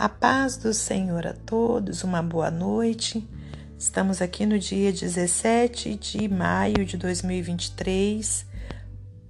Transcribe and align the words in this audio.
A 0.00 0.08
paz 0.08 0.56
do 0.56 0.72
Senhor 0.72 1.26
a 1.26 1.34
todos, 1.34 2.02
uma 2.04 2.22
boa 2.22 2.50
noite. 2.50 3.28
Estamos 3.78 4.22
aqui 4.22 4.46
no 4.46 4.58
dia 4.58 4.90
17 4.90 5.94
de 5.94 6.26
maio 6.26 6.86
de 6.86 6.96
2023 6.96 8.46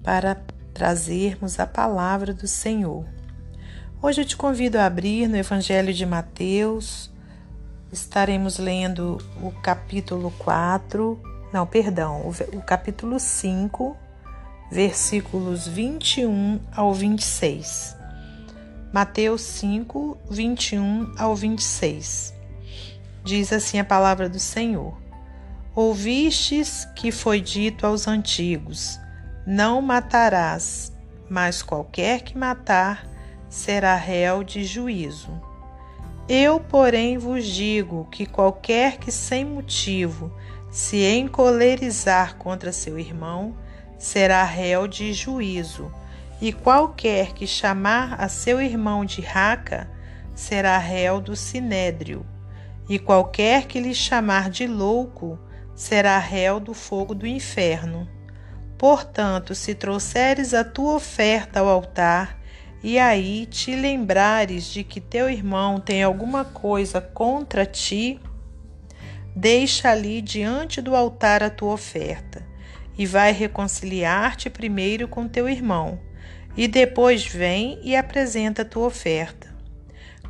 para 0.03 0.41
trazermos 0.73 1.59
a 1.59 1.67
palavra 1.67 2.33
do 2.33 2.47
Senhor. 2.47 3.05
Hoje 4.01 4.23
eu 4.23 4.25
te 4.25 4.37
convido 4.37 4.79
a 4.79 4.87
abrir 4.87 5.29
no 5.29 5.37
Evangelho 5.37 5.93
de 5.93 6.07
Mateus. 6.07 7.11
Estaremos 7.93 8.57
lendo 8.57 9.19
o 9.43 9.51
capítulo 9.51 10.33
4, 10.39 11.21
não, 11.53 11.67
perdão, 11.67 12.23
o, 12.29 12.63
capítulo 12.63 13.19
5, 13.19 13.97
versículos 14.71 15.67
21 15.67 16.61
ao 16.75 16.95
26. 16.95 17.97
Mateus 18.93 19.43
5, 19.43 20.17
21 20.31 21.13
ao 21.19 21.35
26. 21.35 22.33
Diz 23.25 23.53
assim 23.53 23.81
a 23.81 23.85
palavra 23.85 24.29
do 24.29 24.39
Senhor: 24.39 24.97
Ouvistes 25.75 26.87
que 26.95 27.11
foi 27.11 27.41
dito 27.41 27.85
aos 27.85 28.07
antigos: 28.07 28.99
Não 29.45 29.83
matarás, 29.83 30.93
mas 31.29 31.63
qualquer 31.63 32.23
que 32.23 32.39
matar 32.39 33.07
será 33.49 33.97
réu 33.97 34.45
de 34.45 34.65
juízo. 34.65 35.31
Eu, 36.29 36.61
porém, 36.61 37.19
vos 37.19 37.45
digo 37.45 38.07
que 38.09 38.25
qualquer 38.25 38.99
que 38.99 39.11
sem 39.11 39.45
motivo 39.45 40.33
se 40.71 41.03
encolerizar 41.05 42.37
contra 42.37 42.71
seu 42.71 42.97
irmão 42.97 43.57
será 44.01 44.43
réu 44.45 44.89
de 44.89 45.13
juízo 45.13 45.93
e 46.41 46.55
qualquer 46.55 47.35
que 47.35 47.47
chamar 47.47 48.19
a 48.19 48.27
seu 48.27 48.63
irmão 48.63 49.05
de 49.05 49.21
raca 49.21 49.91
será 50.35 50.79
réu 50.79 51.21
do 51.21 51.37
sinédrio, 51.37 52.25
e 52.89 52.99
qualquer 52.99 53.67
que 53.67 53.79
lhe 53.79 53.95
chamar 53.95 54.49
de 54.49 54.67
louco 54.67 55.39
será 55.75 56.19
réu 56.19 56.59
do 56.59 56.73
fogo 56.73 57.15
do 57.15 57.27
inferno. 57.27 58.09
Portanto, 58.79 59.55
se 59.55 59.75
trouxeres 59.75 60.55
a 60.55 60.65
tua 60.65 60.95
oferta 60.95 61.61
ao 61.61 61.69
altar, 61.69 62.41
e 62.83 62.99
aí 62.99 63.45
te 63.45 63.77
lembrares 63.77 64.65
de 64.65 64.83
que 64.83 64.99
teu 64.99 65.29
irmão 65.29 65.79
tem 65.79 66.03
alguma 66.03 66.43
coisa 66.43 67.03
contra 67.03 67.67
ti, 67.67 68.19
deixa 69.37 69.91
ali 69.91 70.23
diante 70.23 70.81
do 70.81 70.97
altar 70.97 71.43
a 71.43 71.51
tua 71.51 71.75
oferta, 71.75 72.50
e 73.01 73.07
vai 73.07 73.33
reconciliar-te 73.33 74.51
primeiro 74.51 75.09
com 75.09 75.27
teu 75.27 75.49
irmão 75.49 75.99
e 76.55 76.69
depois 76.69 77.25
vem 77.27 77.81
e 77.83 77.97
apresenta 77.97 78.63
tua 78.63 78.89
oferta. 78.89 79.49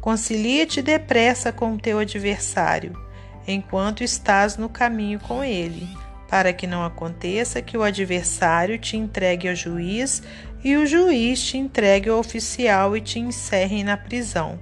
Concilia-te 0.00 0.80
depressa 0.80 1.50
com 1.50 1.76
teu 1.76 1.98
adversário, 1.98 2.96
enquanto 3.44 4.04
estás 4.04 4.56
no 4.56 4.68
caminho 4.68 5.18
com 5.18 5.42
ele, 5.42 5.88
para 6.28 6.52
que 6.52 6.64
não 6.64 6.84
aconteça 6.84 7.60
que 7.60 7.76
o 7.76 7.82
adversário 7.82 8.78
te 8.78 8.96
entregue 8.96 9.48
ao 9.48 9.54
juiz 9.56 10.22
e 10.62 10.76
o 10.76 10.86
juiz 10.86 11.42
te 11.42 11.58
entregue 11.58 12.08
ao 12.08 12.20
oficial 12.20 12.96
e 12.96 13.00
te 13.00 13.18
encerre 13.18 13.82
na 13.82 13.96
prisão. 13.96 14.60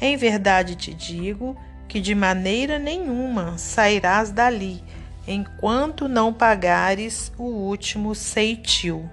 Em 0.00 0.16
verdade 0.16 0.76
te 0.76 0.94
digo 0.94 1.54
que 1.86 2.00
de 2.00 2.14
maneira 2.14 2.78
nenhuma 2.78 3.58
sairás 3.58 4.30
dali, 4.30 4.82
enquanto 5.26 6.08
não 6.08 6.32
pagares 6.32 7.32
o 7.38 7.44
último 7.44 8.14
ceitil. 8.14 9.08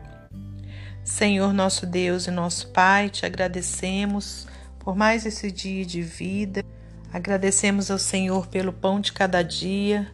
Senhor 1.03 1.53
nosso 1.53 1.85
Deus 1.85 2.27
e 2.27 2.31
nosso 2.31 2.69
Pai, 2.69 3.09
te 3.09 3.25
agradecemos 3.25 4.47
por 4.79 4.95
mais 4.95 5.25
esse 5.25 5.51
dia 5.51 5.85
de 5.85 6.01
vida. 6.01 6.63
Agradecemos 7.11 7.91
ao 7.91 7.97
Senhor 7.97 8.47
pelo 8.47 8.71
pão 8.71 8.99
de 9.01 9.11
cada 9.11 9.41
dia. 9.41 10.11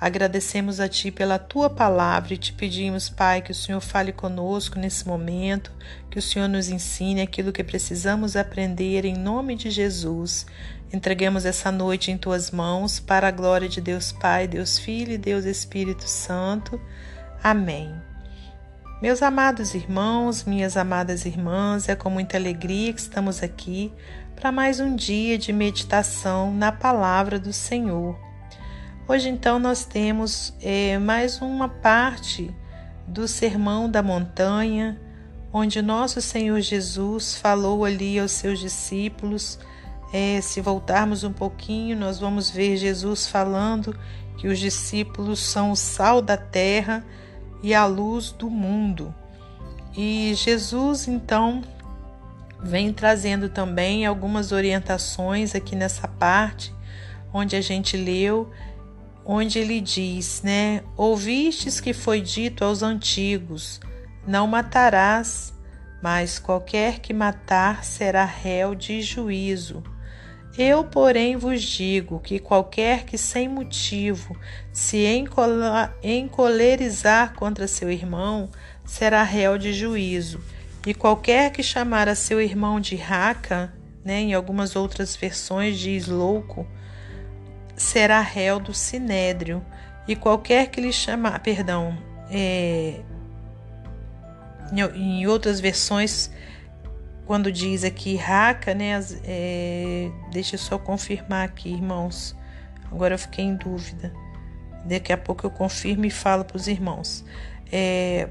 Agradecemos 0.00 0.80
a 0.80 0.88
Ti 0.88 1.10
pela 1.10 1.38
Tua 1.38 1.68
palavra 1.68 2.32
e 2.32 2.38
te 2.38 2.54
pedimos, 2.54 3.10
Pai, 3.10 3.42
que 3.42 3.52
o 3.52 3.54
Senhor 3.54 3.82
fale 3.82 4.12
conosco 4.12 4.78
nesse 4.78 5.06
momento, 5.06 5.70
que 6.10 6.18
o 6.18 6.22
Senhor 6.22 6.48
nos 6.48 6.70
ensine 6.70 7.20
aquilo 7.20 7.52
que 7.52 7.62
precisamos 7.62 8.34
aprender 8.34 9.04
em 9.04 9.14
nome 9.14 9.54
de 9.54 9.70
Jesus. 9.70 10.46
Entreguemos 10.90 11.44
essa 11.44 11.70
noite 11.70 12.10
em 12.10 12.16
Tuas 12.16 12.50
mãos 12.50 12.98
para 12.98 13.28
a 13.28 13.30
glória 13.30 13.68
de 13.68 13.82
Deus 13.82 14.10
Pai, 14.10 14.48
Deus 14.48 14.78
Filho 14.78 15.12
e 15.12 15.18
Deus 15.18 15.44
Espírito 15.44 16.08
Santo. 16.08 16.80
Amém. 17.42 17.94
Meus 19.02 19.22
amados 19.22 19.74
irmãos, 19.74 20.44
minhas 20.44 20.78
amadas 20.78 21.26
irmãs, 21.26 21.90
é 21.90 21.94
com 21.94 22.08
muita 22.08 22.38
alegria 22.38 22.92
que 22.92 23.00
estamos 23.00 23.42
aqui 23.42 23.92
para 24.34 24.50
mais 24.50 24.80
um 24.80 24.96
dia 24.96 25.36
de 25.36 25.52
meditação 25.52 26.50
na 26.54 26.72
palavra 26.72 27.38
do 27.38 27.52
Senhor. 27.52 28.29
Hoje, 29.10 29.28
então, 29.28 29.58
nós 29.58 29.84
temos 29.84 30.54
é, 30.62 30.96
mais 30.96 31.42
uma 31.42 31.68
parte 31.68 32.54
do 33.08 33.26
Sermão 33.26 33.90
da 33.90 34.04
Montanha, 34.04 35.00
onde 35.52 35.82
nosso 35.82 36.20
Senhor 36.20 36.60
Jesus 36.60 37.34
falou 37.34 37.84
ali 37.84 38.20
aos 38.20 38.30
seus 38.30 38.60
discípulos. 38.60 39.58
É, 40.12 40.40
se 40.40 40.60
voltarmos 40.60 41.24
um 41.24 41.32
pouquinho, 41.32 41.96
nós 41.96 42.20
vamos 42.20 42.50
ver 42.50 42.76
Jesus 42.76 43.26
falando 43.26 43.98
que 44.38 44.46
os 44.46 44.60
discípulos 44.60 45.40
são 45.40 45.72
o 45.72 45.76
sal 45.76 46.22
da 46.22 46.36
terra 46.36 47.04
e 47.64 47.74
a 47.74 47.86
luz 47.86 48.30
do 48.30 48.48
mundo. 48.48 49.12
E 49.96 50.34
Jesus 50.36 51.08
então 51.08 51.62
vem 52.62 52.92
trazendo 52.92 53.48
também 53.48 54.06
algumas 54.06 54.52
orientações 54.52 55.56
aqui 55.56 55.74
nessa 55.74 56.06
parte 56.06 56.72
onde 57.32 57.56
a 57.56 57.60
gente 57.60 57.96
leu, 57.96 58.50
onde 59.32 59.60
ele 59.60 59.80
diz, 59.80 60.42
né? 60.42 60.82
Ouvistes 60.96 61.80
que 61.80 61.92
foi 61.92 62.20
dito 62.20 62.64
aos 62.64 62.82
antigos: 62.82 63.80
não 64.26 64.48
matarás, 64.48 65.54
mas 66.02 66.40
qualquer 66.40 66.98
que 66.98 67.14
matar 67.14 67.84
será 67.84 68.24
réu 68.24 68.74
de 68.74 69.00
juízo. 69.00 69.84
Eu, 70.58 70.82
porém, 70.82 71.36
vos 71.36 71.62
digo 71.62 72.18
que 72.18 72.40
qualquer 72.40 73.04
que 73.04 73.16
sem 73.16 73.48
motivo 73.48 74.36
se 74.72 75.06
encolerizar 76.02 77.32
contra 77.34 77.68
seu 77.68 77.88
irmão 77.88 78.50
será 78.84 79.22
réu 79.22 79.56
de 79.56 79.72
juízo, 79.72 80.40
e 80.84 80.92
qualquer 80.92 81.52
que 81.52 81.62
chamar 81.62 82.08
a 82.08 82.16
seu 82.16 82.40
irmão 82.40 82.80
de 82.80 82.96
raca, 82.96 83.72
né, 84.04 84.22
em 84.22 84.34
algumas 84.34 84.74
outras 84.74 85.14
versões 85.14 85.78
diz 85.78 86.08
louco, 86.08 86.66
será 87.80 88.20
réu 88.20 88.60
do 88.60 88.74
sinédrio, 88.74 89.64
e 90.06 90.14
qualquer 90.14 90.68
que 90.68 90.80
lhe 90.80 90.92
chamar, 90.92 91.38
perdão, 91.40 91.96
é, 92.30 93.00
em 94.94 95.26
outras 95.26 95.60
versões 95.60 96.30
quando 97.26 97.50
diz 97.50 97.84
aqui 97.84 98.16
raca, 98.16 98.74
né? 98.74 99.00
É, 99.24 100.10
deixa 100.30 100.56
eu 100.56 100.58
só 100.58 100.78
confirmar 100.78 101.46
aqui, 101.46 101.70
irmãos. 101.70 102.36
Agora 102.90 103.14
eu 103.14 103.18
fiquei 103.18 103.44
em 103.44 103.54
dúvida. 103.54 104.12
Daqui 104.84 105.12
a 105.12 105.18
pouco 105.18 105.46
eu 105.46 105.50
confirmo 105.50 106.04
e 106.04 106.10
falo 106.10 106.44
para 106.44 106.56
os 106.56 106.66
irmãos. 106.66 107.24
É, 107.70 108.28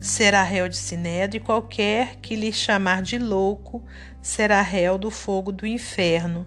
será 0.00 0.42
réu 0.42 0.68
de 0.68 0.76
sinédrio 0.76 1.40
e 1.40 1.44
qualquer 1.44 2.16
que 2.16 2.34
lhe 2.34 2.52
chamar 2.52 3.02
de 3.02 3.18
louco 3.18 3.84
será 4.22 4.62
réu 4.62 4.96
do 4.96 5.10
fogo 5.10 5.52
do 5.52 5.66
inferno. 5.66 6.46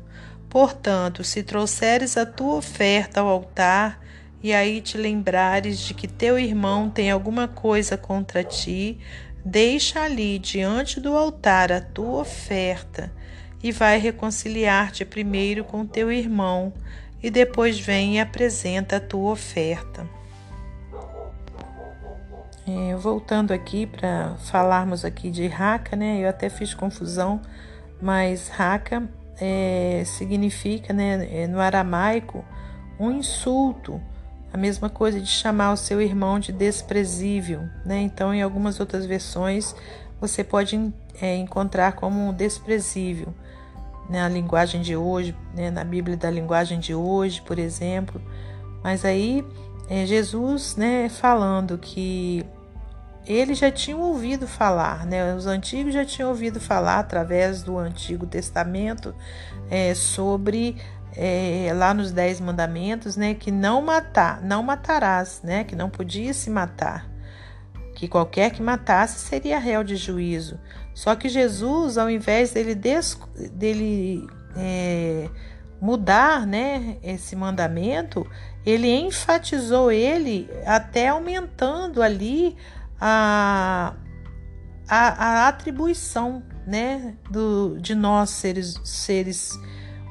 Portanto, 0.52 1.24
se 1.24 1.42
trouxeres 1.42 2.16
a 2.16 2.28
tua 2.28 2.58
oferta 2.58 3.22
ao 3.22 3.28
altar 3.28 4.00
e 4.44 4.54
aí 4.54 4.82
te 4.82 4.98
lembrares 4.98 5.80
de 5.80 5.96
que 5.96 6.08
teu 6.08 6.38
irmão 6.38 6.92
tem 6.92 7.10
alguma 7.10 7.48
coisa 7.48 7.98
contra 7.98 8.44
ti, 8.44 9.00
Deixa 9.44 10.04
ali 10.04 10.38
diante 10.38 11.00
do 11.00 11.18
altar 11.18 11.72
a 11.72 11.82
tua 11.82 12.22
oferta 12.22 13.12
e 13.64 13.72
vai 13.72 13.98
reconciliar-te 13.98 15.04
primeiro 15.04 15.64
com 15.64 15.86
teu 15.86 16.12
irmão 16.12 16.72
e 17.24 17.30
depois 17.32 17.80
vem 17.80 18.16
e 18.16 18.20
apresenta 18.20 18.98
a 18.98 19.00
tua 19.00 19.32
oferta. 19.32 20.08
É, 22.68 22.96
voltando 22.96 23.52
aqui 23.52 23.88
para 23.88 24.36
falarmos 24.38 25.04
aqui 25.04 25.32
de 25.32 25.48
raca, 25.48 25.96
né? 25.96 26.20
Eu 26.20 26.30
até 26.30 26.48
fiz 26.48 26.76
confusão, 26.76 27.42
mas 28.00 28.48
raca 28.48 29.10
é, 29.42 30.04
significa, 30.06 30.94
né, 30.94 31.28
é, 31.32 31.48
no 31.48 31.60
aramaico, 31.60 32.46
um 33.00 33.12
insulto 33.12 34.00
a 34.54 34.58
mesma 34.58 34.90
coisa 34.90 35.20
de 35.20 35.28
chamar 35.28 35.72
o 35.72 35.78
seu 35.78 36.02
irmão 36.02 36.38
de 36.38 36.52
desprezível, 36.52 37.62
né? 37.86 38.02
Então, 38.02 38.34
em 38.34 38.42
algumas 38.42 38.82
outras 38.82 39.06
versões, 39.06 39.74
você 40.20 40.44
pode 40.44 40.94
é, 41.22 41.38
encontrar 41.38 41.94
como 41.94 42.34
desprezível 42.34 43.34
na 44.10 44.28
né? 44.28 44.36
linguagem 44.36 44.82
de 44.82 44.96
hoje, 44.96 45.34
né? 45.56 45.72
na 45.72 45.86
Bíblia 45.86 46.18
da 46.18 46.30
linguagem 46.30 46.80
de 46.80 46.94
hoje, 46.94 47.42
por 47.42 47.58
exemplo. 47.58 48.22
Mas 48.84 49.06
aí 49.06 49.46
é 49.90 50.06
Jesus, 50.06 50.76
né, 50.76 51.08
falando 51.08 51.78
que 51.78 52.46
eles 53.26 53.60
já 53.60 53.72
tinham 53.72 54.02
ouvido 54.02 54.48
falar, 54.48 55.06
né? 55.06 55.34
Os 55.36 55.46
antigos 55.46 55.94
já 55.94 56.04
tinham 56.04 56.30
ouvido 56.30 56.60
falar 56.60 57.00
através 57.00 57.62
do 57.62 57.78
Antigo 57.78 58.26
Testamento 58.26 59.14
é, 59.70 59.94
sobre 59.94 60.78
é, 61.16 61.72
lá 61.76 61.94
nos 61.94 62.12
Dez 62.12 62.40
Mandamentos, 62.40 63.16
né? 63.16 63.34
Que 63.34 63.52
não 63.52 63.82
matar, 63.82 64.42
não 64.42 64.64
matarás, 64.64 65.42
né? 65.44 65.64
Que 65.64 65.76
não 65.76 65.90
podia 65.90 66.34
se 66.34 66.50
matar, 66.50 67.08
que 67.96 68.08
qualquer 68.08 68.52
que 68.52 68.62
matasse 68.62 69.20
seria 69.20 69.60
réu 69.60 69.84
de 69.84 69.96
juízo. 69.96 70.60
Só 70.94 71.16
que 71.16 71.30
Jesus, 71.30 71.98
ao 71.98 72.10
invés 72.10 72.52
dele, 72.52 72.74
des, 72.74 73.18
dele 73.54 74.28
é, 74.58 75.30
mudar, 75.80 76.48
né? 76.48 76.98
Esse 77.04 77.36
mandamento, 77.36 78.28
ele 78.66 78.90
enfatizou 78.90 79.92
ele 79.92 80.50
até 80.66 81.10
aumentando 81.10 82.02
ali 82.02 82.58
a, 83.02 83.96
a, 84.88 84.98
a 84.98 85.48
atribuição 85.48 86.44
né, 86.68 87.16
do, 87.30 87.78
de 87.80 87.96
nós 87.96 88.30
seres, 88.30 88.80
seres 88.84 89.60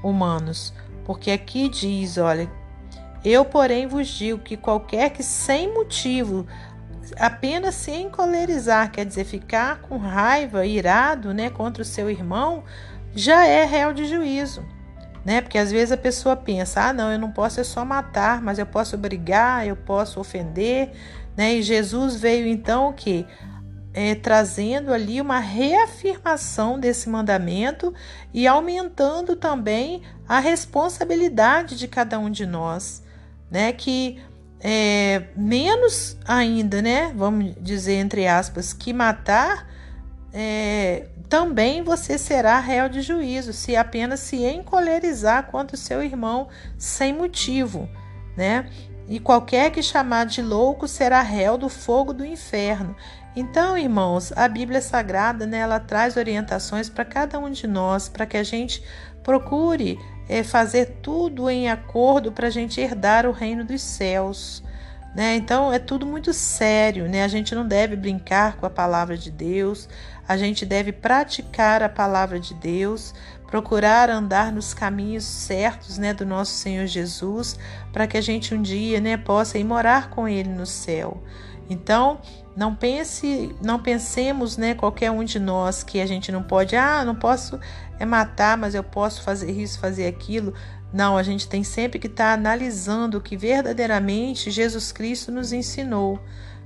humanos. 0.03 0.75
Porque 1.05 1.31
aqui 1.31 1.69
diz: 1.69 2.19
olha, 2.19 2.51
eu, 3.25 3.45
porém, 3.45 3.87
vos 3.87 4.09
digo 4.09 4.41
que 4.41 4.57
qualquer 4.57 5.11
que 5.11 5.23
sem 5.23 5.73
motivo 5.73 6.47
apenas 7.19 7.75
se 7.75 7.91
encolerizar, 7.93 8.91
quer 8.91 9.05
dizer, 9.05 9.25
ficar 9.25 9.81
com 9.83 9.97
raiva, 9.97 10.67
irado 10.67 11.33
né, 11.33 11.51
contra 11.51 11.83
o 11.83 11.87
seu 11.87 12.11
irmão, 12.11 12.65
já 13.15 13.47
é 13.47 13.65
réu 13.65 13.93
de 13.93 14.07
juízo. 14.07 14.65
Né? 15.25 15.41
Porque 15.41 15.59
às 15.59 15.71
vezes 15.71 15.93
a 15.93 15.97
pessoa 15.97 16.35
pensa: 16.35 16.89
ah, 16.89 16.93
não, 16.93 17.13
eu 17.13 17.19
não 17.19 17.31
posso 17.31 17.61
é 17.61 17.65
só 17.65 17.85
matar, 17.85 18.41
mas 18.41 18.59
eu 18.59 18.67
posso 18.67 18.97
brigar, 18.97 19.67
eu 19.67 19.77
posso 19.77 20.19
ofender, 20.19 20.93
né? 21.41 21.55
E 21.55 21.63
Jesus 21.63 22.17
veio 22.17 22.47
então 22.47 22.91
o 22.91 22.93
que? 22.93 23.25
É, 23.95 24.15
trazendo 24.15 24.93
ali 24.93 25.23
uma 25.23 25.39
reafirmação 25.39 26.79
desse 26.79 27.09
mandamento 27.09 27.95
e 28.31 28.47
aumentando 28.47 29.35
também 29.35 30.03
a 30.29 30.39
responsabilidade 30.39 31.79
de 31.79 31.89
cada 31.89 32.19
um 32.19 32.29
de 32.29 32.45
nós, 32.45 33.03
né? 33.51 33.73
Que 33.73 34.23
é, 34.61 35.29
menos 35.35 36.19
ainda, 36.27 36.83
né? 36.83 37.11
Vamos 37.17 37.55
dizer 37.59 37.95
entre 37.95 38.27
aspas, 38.27 38.75
que 38.75 38.93
matar, 38.93 39.67
é, 40.35 41.07
também 41.27 41.83
você 41.83 42.19
será 42.19 42.61
réu 42.61 42.87
de 42.87 43.01
juízo 43.01 43.55
se 43.55 43.75
apenas 43.77 44.21
se 44.21 44.45
encolerizar 44.45 45.47
contra 45.47 45.75
o 45.75 45.79
seu 45.79 46.03
irmão 46.03 46.49
sem 46.77 47.15
motivo, 47.15 47.89
né? 48.37 48.69
E 49.11 49.19
qualquer 49.19 49.73
que 49.73 49.83
chamar 49.83 50.25
de 50.25 50.41
louco 50.41 50.87
será 50.87 51.21
réu 51.21 51.59
do 51.59 51.69
fogo 51.69 52.13
do 52.13 52.25
inferno. 52.25 52.95
Então, 53.35 53.77
irmãos, 53.77 54.33
a 54.37 54.47
Bíblia 54.47 54.81
Sagrada, 54.81 55.47
né, 55.47 55.59
ela 55.59 55.81
traz 55.81 56.17
orientações 56.17 56.89
para 56.89 57.05
cada 57.05 57.37
um 57.37 57.51
de 57.51 57.67
nós, 57.67 58.09
para 58.09 58.25
que 58.25 58.37
a 58.37 58.45
gente 58.45 58.81
procure 59.25 59.99
é, 60.29 60.45
fazer 60.45 60.99
tudo 61.03 61.51
em 61.51 61.69
acordo 61.69 62.31
para 62.31 62.47
a 62.47 62.51
gente 62.51 62.81
herdar 62.81 63.27
o 63.27 63.33
reino 63.33 63.65
dos 63.65 63.83
céus. 63.83 64.63
Né? 65.15 65.35
Então 65.37 65.73
é 65.73 65.79
tudo 65.79 66.07
muito 66.07 66.33
sério, 66.33 67.09
né? 67.09 67.25
A 67.25 67.29
gente 67.29 67.53
não 67.55 67.67
deve 67.67 67.97
brincar 67.97 68.57
com 68.57 68.67
a 68.67 68.71
palavra 68.71 69.17
de 69.17 69.29
Deus, 69.31 69.89
a 70.29 70.37
gente 70.37 70.65
deve 70.65 70.93
praticar 70.93 71.83
a 71.83 71.89
palavra 71.89 72.39
de 72.39 72.55
Deus, 72.55 73.13
procurar 73.49 74.09
andar 74.09 74.53
nos 74.53 74.73
caminhos 74.73 75.25
certos, 75.25 75.99
né, 75.99 76.15
do 76.15 76.25
nosso 76.25 76.53
Senhor 76.53 76.87
Jesus, 76.87 77.59
para 77.93 78.07
que 78.07 78.17
a 78.17 78.21
gente 78.21 78.55
um 78.55 78.63
dia, 78.63 79.01
né, 79.01 79.17
possa 79.17 79.59
ir 79.59 79.65
morar 79.65 80.09
com 80.11 80.29
ele 80.29 80.49
no 80.49 80.65
céu. 80.65 81.21
Então, 81.69 82.21
não 82.57 82.75
pense, 82.75 83.55
não 83.61 83.81
pensemos, 83.81 84.57
né, 84.57 84.75
qualquer 84.75 85.11
um 85.11 85.25
de 85.25 85.41
nós 85.41 85.83
que 85.83 86.01
a 86.01 86.07
gente 86.07 86.31
não 86.31 86.45
pode, 86.45 86.77
ah, 86.77 87.05
não 87.05 87.17
posso 87.17 87.59
é 87.99 88.05
matar, 88.07 88.57
mas 88.57 88.75
eu 88.75 88.83
posso 88.83 89.23
fazer 89.23 89.51
isso, 89.51 89.79
fazer 89.79 90.07
aquilo. 90.07 90.55
Não, 90.93 91.17
a 91.17 91.23
gente 91.23 91.49
tem 91.49 91.63
sempre 91.63 91.99
que 91.99 92.09
estar 92.09 92.29
tá 92.29 92.33
analisando 92.35 93.19
o 93.19 93.21
que 93.21 93.37
verdadeiramente 93.37 94.51
Jesus 94.51 94.91
Cristo 94.91 95.31
nos 95.31 95.53
ensinou. 95.53 96.19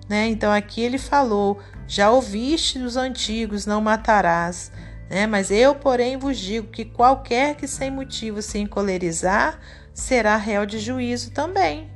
Né? 0.09 0.29
Então 0.29 0.53
aqui 0.53 0.81
ele 0.81 0.99
falou: 0.99 1.61
já 1.87 2.11
ouviste 2.11 2.79
dos 2.79 2.97
antigos, 2.97 3.67
não 3.67 3.81
matarás. 3.81 4.73
Né? 5.11 5.26
Mas 5.26 5.50
eu, 5.50 5.75
porém, 5.75 6.17
vos 6.17 6.38
digo 6.38 6.69
que 6.69 6.85
qualquer 6.85 7.56
que 7.56 7.69
sem 7.69 7.91
motivo 7.91 8.41
se 8.41 8.59
encolerizar 8.59 9.59
será 9.93 10.37
réu 10.37 10.65
de 10.65 10.79
juízo 10.79 11.31
também. 11.31 11.91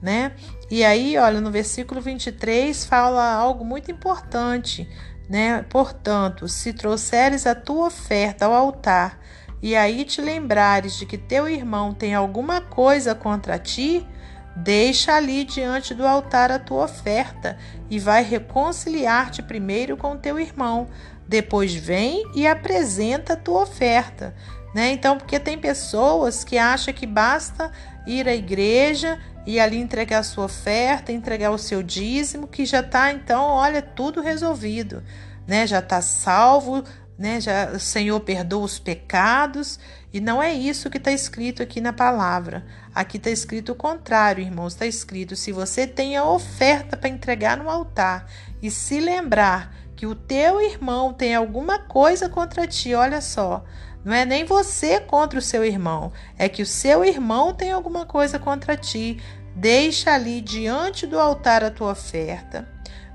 Né? 0.00 0.32
E 0.70 0.84
aí, 0.84 1.16
olha, 1.16 1.40
no 1.40 1.50
versículo 1.50 2.00
23 2.00 2.84
fala 2.84 3.32
algo 3.32 3.64
muito 3.64 3.90
importante, 3.90 4.88
né? 5.28 5.64
Portanto, 5.70 6.46
se 6.46 6.74
trouxeres 6.74 7.46
a 7.46 7.54
tua 7.54 7.86
oferta 7.86 8.44
ao 8.44 8.52
altar 8.52 9.18
e 9.64 9.74
aí 9.74 10.04
te 10.04 10.20
lembrares 10.20 10.98
de 10.98 11.06
que 11.06 11.16
teu 11.16 11.48
irmão 11.48 11.94
tem 11.94 12.14
alguma 12.14 12.60
coisa 12.60 13.14
contra 13.14 13.58
ti, 13.58 14.06
deixa 14.54 15.14
ali 15.14 15.42
diante 15.42 15.94
do 15.94 16.06
altar 16.06 16.52
a 16.52 16.58
tua 16.58 16.84
oferta 16.84 17.56
e 17.88 17.98
vai 17.98 18.22
reconciliar-te 18.22 19.42
primeiro 19.42 19.96
com 19.96 20.18
teu 20.18 20.38
irmão. 20.38 20.88
Depois 21.26 21.74
vem 21.74 22.30
e 22.34 22.46
apresenta 22.46 23.32
a 23.32 23.36
tua 23.38 23.62
oferta. 23.62 24.34
Né? 24.74 24.92
Então, 24.92 25.16
porque 25.16 25.40
tem 25.40 25.56
pessoas 25.56 26.44
que 26.44 26.58
acham 26.58 26.92
que 26.92 27.06
basta 27.06 27.72
ir 28.06 28.28
à 28.28 28.34
igreja 28.34 29.18
e 29.46 29.58
ali 29.58 29.78
entregar 29.78 30.18
a 30.18 30.24
sua 30.24 30.44
oferta, 30.44 31.10
entregar 31.10 31.50
o 31.50 31.56
seu 31.56 31.82
dízimo, 31.82 32.46
que 32.46 32.66
já 32.66 32.80
está, 32.80 33.10
então, 33.12 33.42
olha, 33.42 33.80
tudo 33.80 34.20
resolvido, 34.20 35.02
né? 35.46 35.66
Já 35.66 35.78
está 35.78 36.02
salvo, 36.02 36.84
né? 37.18 37.40
Já 37.40 37.70
o 37.72 37.78
Senhor 37.78 38.18
perdoa 38.20 38.64
os 38.64 38.78
pecados 38.78 39.78
e 40.12 40.20
não 40.20 40.42
é 40.42 40.52
isso 40.52 40.90
que 40.90 40.98
está 40.98 41.12
escrito 41.12 41.62
aqui 41.62 41.80
na 41.80 41.92
palavra. 41.92 42.64
Aqui 42.94 43.16
está 43.16 43.30
escrito 43.30 43.72
o 43.72 43.76
contrário, 43.76 44.42
irmãos. 44.42 44.74
Está 44.74 44.86
escrito: 44.86 45.36
se 45.36 45.52
você 45.52 45.86
tem 45.86 46.16
a 46.16 46.24
oferta 46.24 46.96
para 46.96 47.08
entregar 47.08 47.56
no 47.56 47.70
altar 47.70 48.26
e 48.62 48.70
se 48.70 49.00
lembrar 49.00 49.74
que 49.96 50.06
o 50.06 50.14
teu 50.14 50.60
irmão 50.60 51.12
tem 51.12 51.34
alguma 51.34 51.78
coisa 51.78 52.28
contra 52.28 52.66
ti, 52.66 52.94
olha 52.94 53.20
só. 53.20 53.64
Não 54.04 54.12
é 54.12 54.26
nem 54.26 54.44
você 54.44 55.00
contra 55.00 55.38
o 55.38 55.42
seu 55.42 55.64
irmão, 55.64 56.12
é 56.36 56.46
que 56.46 56.60
o 56.60 56.66
seu 56.66 57.02
irmão 57.02 57.54
tem 57.54 57.72
alguma 57.72 58.04
coisa 58.04 58.38
contra 58.38 58.76
ti. 58.76 59.18
Deixa 59.56 60.12
ali 60.12 60.40
diante 60.40 61.06
do 61.06 61.18
altar 61.18 61.64
a 61.64 61.70
tua 61.70 61.92
oferta. 61.92 62.68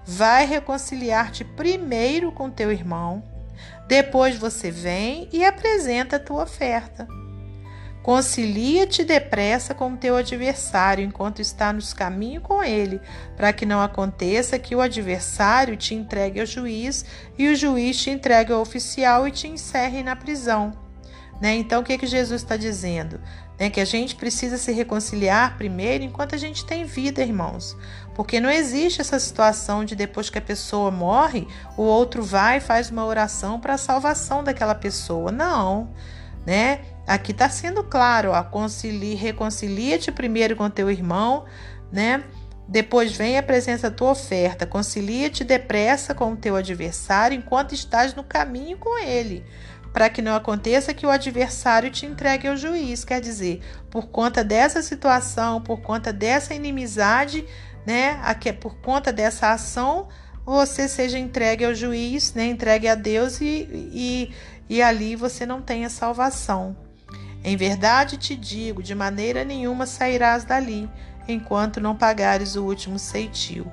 Vai 0.03 0.45
reconciliar-te 0.45 1.43
primeiro 1.43 2.31
com 2.31 2.49
teu 2.49 2.71
irmão 2.71 3.21
depois 3.89 4.37
você 4.37 4.69
vem 4.69 5.27
e 5.33 5.43
apresenta 5.43 6.17
a 6.17 6.19
tua 6.19 6.43
oferta. 6.43 7.07
Concilia-te 8.03 9.03
depressa 9.03 9.73
com 9.73 9.93
o 9.93 9.97
teu 9.97 10.15
adversário 10.15 11.03
enquanto 11.03 11.41
está 11.41 11.73
nos 11.73 11.91
caminhos 11.91 12.43
com 12.43 12.63
ele, 12.63 13.01
para 13.35 13.51
que 13.51 13.65
não 13.65 13.81
aconteça 13.81 14.59
que 14.59 14.75
o 14.75 14.81
adversário 14.81 15.75
te 15.75 15.95
entregue 15.95 16.39
ao 16.39 16.45
juiz 16.45 17.03
e 17.35 17.47
o 17.47 17.55
juiz 17.55 17.99
te 17.99 18.11
entregue 18.11 18.53
ao 18.53 18.61
oficial 18.61 19.27
e 19.27 19.31
te 19.31 19.47
encerre 19.47 20.03
na 20.03 20.15
prisão. 20.15 20.71
Né? 21.41 21.55
Então, 21.55 21.81
o 21.81 21.83
que, 21.83 21.97
que 21.97 22.05
Jesus 22.05 22.43
está 22.43 22.55
dizendo? 22.57 23.19
Né? 23.59 23.69
Que 23.69 23.81
a 23.81 23.85
gente 23.85 24.15
precisa 24.15 24.57
se 24.57 24.71
reconciliar 24.71 25.57
primeiro 25.57 26.03
enquanto 26.03 26.33
a 26.33 26.37
gente 26.37 26.65
tem 26.65 26.85
vida, 26.85 27.21
irmãos. 27.21 27.75
Porque 28.15 28.39
não 28.39 28.49
existe 28.49 29.01
essa 29.01 29.19
situação 29.19 29.85
de 29.85 29.95
depois 29.95 30.29
que 30.29 30.37
a 30.37 30.41
pessoa 30.41 30.89
morre, 30.91 31.47
o 31.77 31.83
outro 31.83 32.23
vai 32.23 32.57
e 32.57 32.61
faz 32.61 32.89
uma 32.89 33.05
oração 33.05 33.59
para 33.59 33.73
a 33.73 33.77
salvação 33.77 34.43
daquela 34.43 34.75
pessoa. 34.75 35.31
Não, 35.31 35.89
né? 36.45 36.81
Aqui 37.07 37.31
está 37.31 37.49
sendo 37.49 37.83
claro, 37.83 38.31
reconcilia-te 39.15 40.11
primeiro 40.11 40.55
com 40.55 40.69
teu 40.69 40.91
irmão, 40.91 41.45
né? 41.91 42.23
Depois 42.67 43.13
vem 43.17 43.33
e 43.33 43.37
apresenta 43.37 43.87
a 43.87 43.91
tua 43.91 44.11
oferta. 44.11 44.65
Concilia-te 44.65 45.43
depressa 45.43 46.13
com 46.13 46.33
o 46.33 46.35
teu 46.35 46.55
adversário 46.55 47.35
enquanto 47.35 47.73
estás 47.73 48.13
no 48.13 48.23
caminho 48.23 48.77
com 48.77 48.99
ele 48.99 49.43
para 49.99 50.09
que 50.09 50.21
não 50.21 50.33
aconteça 50.33 50.93
que 50.93 51.05
o 51.05 51.09
adversário 51.09 51.91
te 51.91 52.05
entregue 52.05 52.47
ao 52.47 52.55
juiz. 52.55 53.03
Quer 53.03 53.19
dizer, 53.19 53.59
por 53.91 54.07
conta 54.07 54.45
dessa 54.45 54.81
situação, 54.81 55.59
por 55.59 55.81
conta 55.81 56.13
dessa 56.13 56.55
inimizade, 56.55 57.43
né, 57.85 58.17
por 58.61 58.77
conta 58.77 59.11
dessa 59.11 59.51
ação, 59.51 60.07
você 60.45 60.87
seja 60.87 61.19
entregue 61.19 61.65
ao 61.65 61.75
juiz, 61.75 62.33
né, 62.33 62.45
entregue 62.45 62.87
a 62.87 62.95
Deus 62.95 63.41
e, 63.41 63.67
e, 63.93 64.33
e 64.69 64.81
ali 64.81 65.17
você 65.17 65.45
não 65.45 65.61
tenha 65.61 65.89
salvação. 65.89 66.77
Em 67.43 67.57
verdade 67.57 68.15
te 68.15 68.37
digo, 68.37 68.81
de 68.81 68.95
maneira 68.95 69.43
nenhuma 69.43 69.85
sairás 69.85 70.45
dali, 70.45 70.89
enquanto 71.27 71.81
não 71.81 71.93
pagares 71.93 72.55
o 72.55 72.63
último 72.63 72.97
ceitil. 72.97 73.69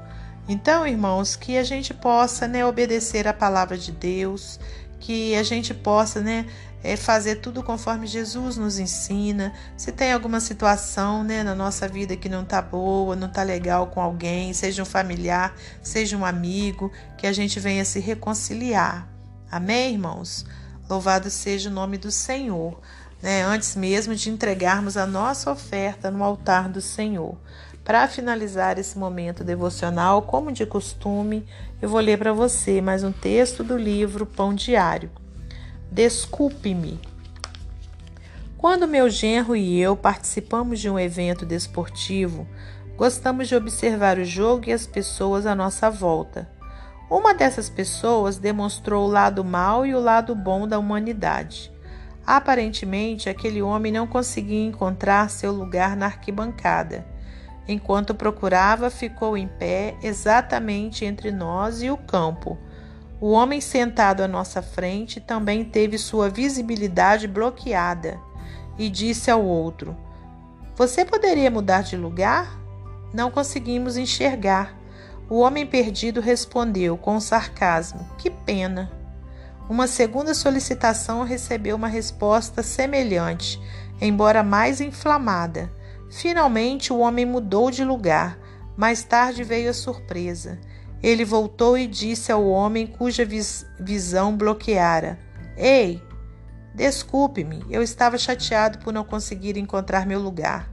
Então, 0.49 0.85
irmãos, 0.85 1.37
que 1.37 1.56
a 1.56 1.62
gente 1.62 1.95
possa 1.95 2.49
né, 2.49 2.64
obedecer 2.64 3.28
a 3.28 3.33
palavra 3.33 3.78
de 3.78 3.92
Deus, 3.92 4.59
que 4.99 5.35
a 5.37 5.43
gente 5.43 5.75
possa, 5.75 6.21
né, 6.21 6.47
é 6.83 6.97
fazer 6.97 7.37
tudo 7.37 7.62
conforme 7.62 8.07
Jesus 8.07 8.57
nos 8.57 8.79
ensina. 8.79 9.53
Se 9.76 9.91
tem 9.91 10.12
alguma 10.12 10.41
situação, 10.41 11.25
né, 11.25 11.43
na 11.43 11.55
nossa 11.55 11.88
vida 11.88 12.17
que 12.17 12.29
não 12.29 12.45
tá 12.45 12.62
boa, 12.62 13.17
não 13.17 13.29
tá 13.29 13.43
legal 13.43 13.88
com 13.88 14.00
alguém, 14.00 14.53
seja 14.53 14.83
um 14.83 14.87
familiar, 14.87 15.55
seja 15.83 16.17
um 16.17 16.25
amigo, 16.25 16.93
que 17.19 17.26
a 17.26 17.33
gente 17.33 17.59
venha 17.59 17.85
se 17.85 17.99
reconciliar. 17.99 19.09
Amém, 19.50 19.95
irmãos? 19.95 20.45
Louvado 20.88 21.31
seja 21.31 21.69
o 21.69 21.73
nome 21.73 21.99
do 21.99 22.11
Senhor. 22.11 22.81
Né, 23.23 23.43
antes 23.43 23.75
mesmo 23.75 24.15
de 24.15 24.31
entregarmos 24.31 24.97
a 24.97 25.07
nossa 25.07 25.50
oferta 25.50 26.11
no 26.11 26.23
altar 26.23 26.69
do 26.69 26.81
Senhor. 26.83 27.37
Para 27.87 28.09
finalizar 28.09 28.81
esse 28.81 28.99
momento 28.99 29.45
devocional, 29.45 30.23
como 30.23 30.50
de 30.50 30.66
costume, 30.66 31.47
eu 31.81 31.88
vou 31.88 32.00
ler 32.00 32.19
para 32.19 32.33
você 32.33 32.81
mais 32.81 33.05
um 33.05 33.12
texto 33.12 33.62
do 33.62 33.76
livro 33.76 34.26
Pão 34.26 34.52
Diário. 34.52 35.09
Desculpe-me. 35.88 36.99
Quando 38.59 38.88
meu 38.88 39.09
genro 39.09 39.55
e 39.55 39.81
eu 39.81 39.95
participamos 39.95 40.81
de 40.81 40.90
um 40.90 40.99
evento 40.99 41.47
desportivo, 41.47 42.45
gostamos 42.97 43.47
de 43.47 43.55
observar 43.55 44.19
o 44.19 44.25
jogo 44.25 44.64
e 44.66 44.73
as 44.73 44.85
pessoas 44.85 45.47
à 45.47 45.55
nossa 45.55 45.88
volta. 45.88 46.50
Uma 47.09 47.35
dessas 47.35 47.71
pessoas 47.71 48.37
demonstrou 48.37 49.07
o 49.07 49.12
lado 49.12 49.45
mau 49.45 49.87
e 49.87 49.95
o 49.95 50.00
lado 50.00 50.35
bom 50.35 50.66
da 50.66 50.76
humanidade. 50.76 51.71
Aparentemente, 52.26 53.28
aquele 53.28 53.62
homem 53.62 53.93
não 53.93 54.09
conseguia 54.09 54.66
encontrar 54.66 55.31
seu 55.31 55.52
lugar 55.52 55.97
na 55.97 56.07
arquibancada 56.07 57.14
Enquanto 57.68 58.14
procurava, 58.14 58.90
ficou 58.90 59.37
em 59.37 59.49
pé 59.49 59.96
exatamente 60.02 61.04
entre 61.04 61.32
nós 61.32 61.82
e 61.82 61.90
o 61.90 61.96
campo. 61.96 62.56
O 63.20 63.30
homem 63.30 63.61
sentado 63.61 64.23
à 64.23 64.28
nossa 64.28 64.62
frente 64.62 65.20
também 65.20 65.64
teve 65.64 65.99
sua 65.99 66.28
visibilidade 66.28 67.26
bloqueada 67.26 68.20
e 68.78 68.88
disse 68.88 69.30
ao 69.30 69.42
outro: 69.42 69.96
Você 70.76 71.04
poderia 71.04 71.50
mudar 71.50 71.82
de 71.82 71.96
lugar? 71.96 72.61
Não 73.12 73.30
conseguimos 73.30 73.96
enxergar. 73.96 74.76
O 75.28 75.38
homem 75.40 75.66
perdido 75.66 76.20
respondeu 76.20 76.96
com 76.96 77.18
sarcasmo: 77.18 78.06
Que 78.18 78.30
pena. 78.30 78.92
Uma 79.68 79.88
segunda 79.88 80.32
solicitação 80.32 81.25
recebeu 81.25 81.75
uma 81.75 81.88
resposta 81.88 82.62
semelhante, 82.62 83.61
embora 84.00 84.44
mais 84.44 84.80
inflamada. 84.80 85.68
Finalmente 86.11 86.93
o 86.93 86.99
homem 86.99 87.27
mudou 87.27 87.71
de 87.71 87.85
lugar. 87.85 88.39
Mais 88.77 89.03
tarde 89.03 89.43
veio 89.43 89.71
a 89.71 89.75
surpresa. 89.75 90.59
Ele 91.03 91.25
voltou 91.25 91.77
e 91.77 91.87
disse 91.87 92.33
ao 92.33 92.47
homem 92.47 92.87
cuja 92.87 93.25
vis 93.25 93.67
visão 93.79 94.37
bloqueara: 94.37 95.19
Ei, 95.57 96.03
desculpe-me, 96.75 97.65
eu 97.71 97.83
estava 97.83 98.19
chateado 98.19 98.79
por 98.79 98.93
não 98.93 99.05
conseguir 99.05 99.57
encontrar 99.57 100.07
meu 100.07 100.21
lugar. 100.21 100.71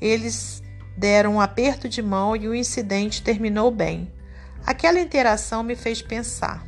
Eles 0.00 0.62
deram 0.96 1.34
um 1.34 1.40
aperto 1.40 1.88
de 1.88 2.02
mão 2.02 2.34
e 2.34 2.48
o 2.48 2.54
incidente 2.54 3.22
terminou 3.22 3.70
bem. 3.70 4.12
Aquela 4.64 5.00
interação 5.00 5.62
me 5.62 5.76
fez 5.76 6.02
pensar. 6.02 6.66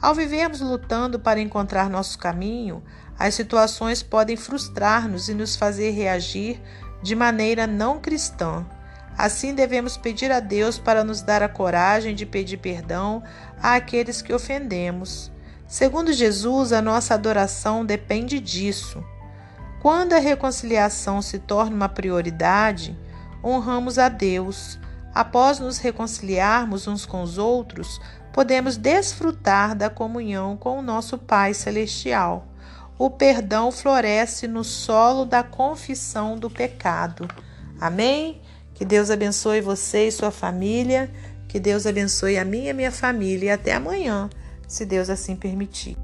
Ao 0.00 0.14
vivermos 0.14 0.60
lutando 0.60 1.18
para 1.18 1.40
encontrar 1.40 1.90
nosso 1.90 2.18
caminho, 2.18 2.82
as 3.18 3.34
situações 3.34 4.00
podem 4.00 4.36
frustrar-nos 4.36 5.28
e 5.28 5.34
nos 5.34 5.56
fazer 5.56 5.90
reagir 5.90 6.60
de 7.02 7.14
maneira 7.14 7.66
não 7.66 8.00
cristã. 8.00 8.66
Assim 9.16 9.54
devemos 9.54 9.96
pedir 9.96 10.30
a 10.30 10.40
Deus 10.40 10.78
para 10.78 11.02
nos 11.02 11.22
dar 11.22 11.42
a 11.42 11.48
coragem 11.48 12.14
de 12.14 12.24
pedir 12.24 12.58
perdão 12.58 13.22
àqueles 13.60 14.22
que 14.22 14.32
ofendemos. 14.32 15.30
Segundo 15.66 16.12
Jesus, 16.12 16.72
a 16.72 16.80
nossa 16.80 17.14
adoração 17.14 17.84
depende 17.84 18.40
disso. 18.40 19.04
Quando 19.82 20.12
a 20.12 20.18
reconciliação 20.18 21.20
se 21.20 21.38
torna 21.38 21.74
uma 21.74 21.88
prioridade, 21.88 22.98
honramos 23.44 23.98
a 23.98 24.08
Deus. 24.08 24.78
Após 25.14 25.58
nos 25.58 25.78
reconciliarmos 25.78 26.86
uns 26.86 27.04
com 27.04 27.22
os 27.22 27.38
outros, 27.38 28.00
podemos 28.32 28.76
desfrutar 28.76 29.74
da 29.74 29.90
comunhão 29.90 30.56
com 30.56 30.78
o 30.78 30.82
nosso 30.82 31.18
Pai 31.18 31.54
Celestial 31.54 32.47
o 32.98 33.08
perdão 33.08 33.70
floresce 33.70 34.48
no 34.48 34.64
solo 34.64 35.24
da 35.24 35.42
confissão 35.42 36.36
do 36.36 36.50
pecado. 36.50 37.28
Amém? 37.80 38.40
Que 38.74 38.84
Deus 38.84 39.10
abençoe 39.10 39.60
você 39.60 40.08
e 40.08 40.12
sua 40.12 40.30
família. 40.30 41.08
Que 41.46 41.60
Deus 41.60 41.86
abençoe 41.86 42.36
a 42.36 42.44
minha 42.44 42.70
e 42.70 42.74
minha 42.74 42.92
família. 42.92 43.46
E 43.46 43.50
até 43.50 43.72
amanhã, 43.72 44.28
se 44.66 44.84
Deus 44.84 45.08
assim 45.08 45.36
permitir. 45.36 45.96